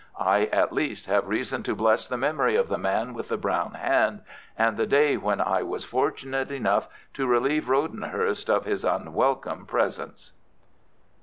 I 0.17 0.45
at 0.47 0.73
least 0.73 1.05
have 1.05 1.27
reason 1.27 1.61
to 1.61 1.75
bless 1.75 2.07
the 2.07 2.17
memory 2.17 2.55
of 2.55 2.69
the 2.69 2.77
man 2.79 3.13
with 3.13 3.27
the 3.29 3.37
brown 3.37 3.75
hand, 3.75 4.21
and 4.57 4.75
the 4.75 4.87
day 4.87 5.15
when 5.15 5.39
I 5.39 5.61
was 5.61 5.85
fortunate 5.85 6.49
enough 6.49 6.87
to 7.13 7.27
relieve 7.27 7.69
Rodenhurst 7.69 8.49
of 8.49 8.65
his 8.65 8.83
unwelcome 8.83 9.67
presence. 9.67 10.31